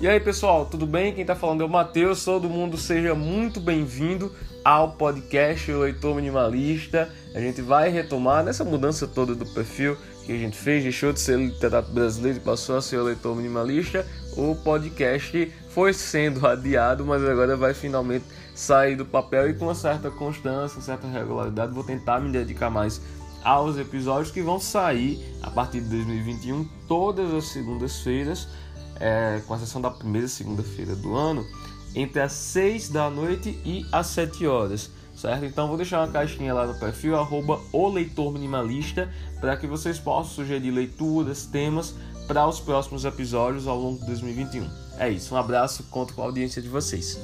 E 0.00 0.08
aí 0.08 0.18
pessoal, 0.18 0.64
tudo 0.64 0.86
bem? 0.86 1.12
Quem 1.12 1.20
está 1.20 1.36
falando 1.36 1.60
é 1.60 1.66
o 1.66 1.68
Matheus, 1.68 2.24
todo 2.24 2.48
mundo 2.48 2.78
seja 2.78 3.14
muito 3.14 3.60
bem-vindo 3.60 4.34
ao 4.64 4.92
podcast 4.92 5.70
Leitor 5.70 6.16
Minimalista. 6.16 7.10
A 7.34 7.38
gente 7.38 7.60
vai 7.60 7.90
retomar 7.90 8.42
nessa 8.42 8.64
mudança 8.64 9.06
toda 9.06 9.34
do 9.34 9.44
perfil 9.44 9.98
que 10.24 10.32
a 10.32 10.38
gente 10.38 10.56
fez, 10.56 10.82
deixou 10.82 11.12
de 11.12 11.20
ser 11.20 11.38
literato 11.38 11.92
brasileiro 11.92 12.38
e 12.38 12.40
passou 12.40 12.78
a 12.78 12.80
ser 12.80 12.98
leitor 13.02 13.36
minimalista. 13.36 14.06
O 14.38 14.54
podcast 14.54 15.52
foi 15.68 15.92
sendo 15.92 16.46
adiado, 16.48 17.04
mas 17.04 17.22
agora 17.22 17.54
vai 17.54 17.74
finalmente 17.74 18.24
sair 18.54 18.96
do 18.96 19.04
papel 19.04 19.50
e 19.50 19.54
com 19.54 19.66
uma 19.66 19.74
certa 19.74 20.10
constância, 20.10 20.80
certa 20.80 21.06
regularidade. 21.08 21.74
Vou 21.74 21.84
tentar 21.84 22.20
me 22.20 22.32
dedicar 22.32 22.70
mais 22.70 23.02
aos 23.44 23.76
episódios 23.76 24.30
que 24.30 24.40
vão 24.40 24.58
sair 24.58 25.36
a 25.42 25.50
partir 25.50 25.82
de 25.82 25.88
2021, 25.90 26.66
todas 26.88 27.34
as 27.34 27.48
segundas-feiras 27.48 28.48
é, 29.00 29.40
com 29.46 29.54
a 29.54 29.58
sessão 29.58 29.80
da 29.80 29.90
primeira 29.90 30.28
segunda-feira 30.28 30.94
do 30.94 31.16
ano, 31.16 31.44
entre 31.94 32.20
as 32.20 32.32
6 32.32 32.90
da 32.90 33.10
noite 33.10 33.58
e 33.64 33.84
as 33.90 34.06
7 34.08 34.46
horas. 34.46 34.90
Certo? 35.16 35.44
Então 35.44 35.68
vou 35.68 35.76
deixar 35.76 36.00
uma 36.00 36.12
caixinha 36.12 36.54
lá 36.54 36.66
no 36.66 36.78
perfil, 36.78 37.14
arroba 37.16 37.60
o 37.72 37.88
leitor 37.88 38.32
minimalista, 38.32 39.12
para 39.38 39.56
que 39.56 39.66
vocês 39.66 39.98
possam 39.98 40.32
sugerir 40.32 40.70
leituras, 40.70 41.44
temas 41.44 41.94
para 42.26 42.46
os 42.46 42.60
próximos 42.60 43.04
episódios 43.04 43.66
ao 43.66 43.78
longo 43.78 43.98
de 43.98 44.06
2021. 44.06 44.66
É 44.98 45.10
isso, 45.10 45.34
um 45.34 45.36
abraço, 45.36 45.84
conto 45.90 46.14
com 46.14 46.22
a 46.22 46.26
audiência 46.26 46.62
de 46.62 46.68
vocês. 46.68 47.18